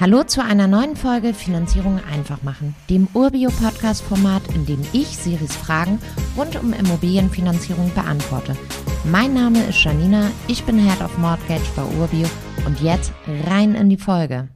[0.00, 5.98] Hallo zu einer neuen Folge Finanzierung einfach machen, dem Urbio-Podcast-Format, in dem ich Siris Fragen
[6.38, 8.56] rund um Immobilienfinanzierung beantworte.
[9.04, 12.26] Mein Name ist Janina, ich bin Head of Mortgage bei Urbio
[12.64, 13.12] und jetzt
[13.46, 14.48] rein in die Folge.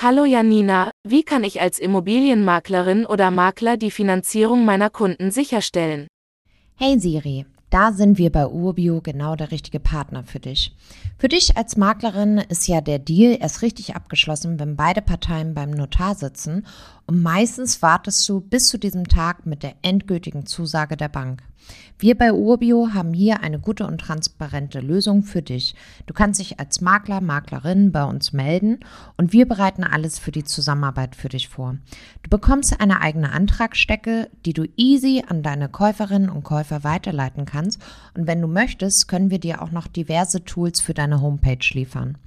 [0.00, 6.06] Hallo Janina, wie kann ich als Immobilienmaklerin oder Makler die Finanzierung meiner Kunden sicherstellen?
[6.76, 7.44] Hey Siri,
[7.76, 10.74] da sind wir bei Urbio genau der richtige Partner für dich.
[11.18, 15.72] Für dich als Maklerin ist ja der Deal erst richtig abgeschlossen, wenn beide Parteien beim
[15.72, 16.66] Notar sitzen
[17.06, 21.42] und meistens wartest du bis zu diesem Tag mit der endgültigen Zusage der Bank.
[21.98, 25.74] Wir bei Urbio haben hier eine gute und transparente Lösung für dich.
[26.04, 28.80] Du kannst dich als Makler, Maklerin bei uns melden
[29.16, 31.78] und wir bereiten alles für die Zusammenarbeit für dich vor.
[32.22, 37.80] Du bekommst eine eigene Antragsstecke, die du easy an deine Käuferinnen und Käufer weiterleiten kannst
[38.14, 42.18] und wenn du möchtest, können wir dir auch noch diverse Tools für deine Homepage liefern.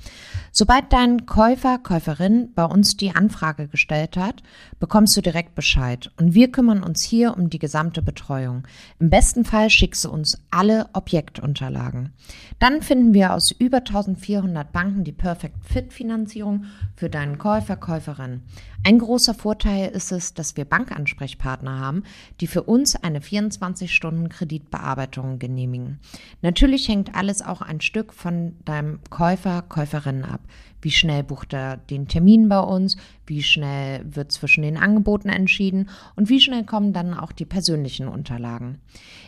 [0.52, 4.42] Sobald dein Käufer, Käuferin bei uns die Anfrage gestellt hat,
[4.80, 8.68] bekommst du direkt Bescheid und wir kümmern uns hier um die gesamte Betreuung.
[9.00, 12.14] Im besten Fall schickst du uns alle Objektunterlagen.
[12.60, 18.42] Dann finden wir aus über 1400 Banken die Perfect Fit Finanzierung für deinen Käufer, Käuferin.
[18.86, 22.04] Ein großer Vorteil ist es, dass wir Bankansprechpartner haben,
[22.40, 26.00] die für uns eine 24-Stunden-Kreditbearbeitung genehmigen.
[26.42, 30.40] Natürlich hängt alles auch ein Stück von deinem Käufer, Käuferin ab.
[30.82, 32.98] Wie schnell bucht er den Termin bei uns?
[33.26, 35.90] Wie schnell wird zwischen den Angeboten entschieden?
[36.16, 38.80] Und wie schnell kommen dann auch die persönlichen Unterlagen?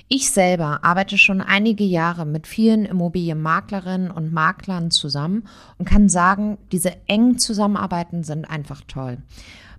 [0.07, 5.43] Ich selber arbeite schon einige Jahre mit vielen Immobilienmaklerinnen und Maklern zusammen
[5.77, 9.17] und kann sagen, diese engen Zusammenarbeiten sind einfach toll.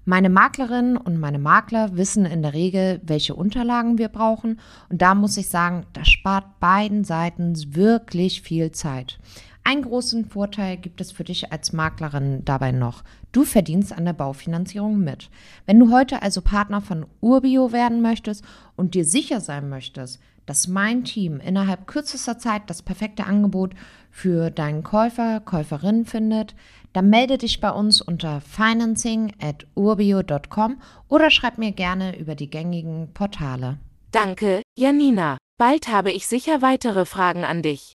[0.05, 4.59] Meine Maklerinnen und meine Makler wissen in der Regel, welche Unterlagen wir brauchen.
[4.89, 9.21] Und da muss ich sagen, das spart beiden Seiten wirklich viel Zeit.
[9.65, 13.05] Einen großen Vorteil gibt es für dich als Maklerin dabei noch.
[13.31, 15.31] Du verdienst an der Baufinanzierung mit.
[15.67, 18.45] Wenn du heute also Partner von Urbio werden möchtest
[18.77, 23.75] und dir sicher sein möchtest, dass mein Team innerhalb kürzester Zeit das perfekte Angebot
[24.11, 26.57] für deinen Käufer, Käuferin findet,
[26.93, 32.51] dann melde dich bei uns unter financing at urbio.com oder schreib mir gerne über die
[32.51, 33.79] gängigen Portale.
[34.11, 35.39] Danke, Janina.
[35.59, 37.95] Bald habe ich sicher weitere Fragen an dich.